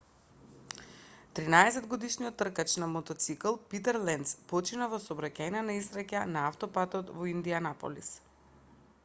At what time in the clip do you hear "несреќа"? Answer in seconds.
5.69-6.25